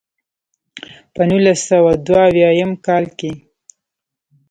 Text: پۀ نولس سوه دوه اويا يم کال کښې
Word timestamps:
پۀ 1.13 1.21
نولس 1.29 1.59
سوه 1.69 1.91
دوه 2.05 2.21
اويا 2.27 2.49
يم 2.59 2.71
کال 2.85 3.03
کښې 3.17 3.31